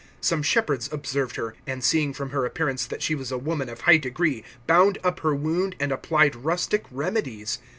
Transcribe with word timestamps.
Some 0.19 0.41
shepherds 0.41 0.89
observed 0.91 1.35
her, 1.35 1.53
and, 1.67 1.83
seeing 1.83 2.11
from 2.11 2.31
her 2.31 2.43
appearance 2.43 2.87
that 2.87 3.03
she 3.03 3.13
was 3.13 3.31
a 3.31 3.37
woman 3.37 3.69
of 3.69 3.81
high 3.81 3.97
degree, 3.97 4.43
bound 4.65 4.97
up 5.03 5.19
her 5.19 5.35
wound, 5.35 5.75
and 5.79 5.91
applied 5.91 6.35
rustic 6.37 6.85
remedies. 6.89 7.59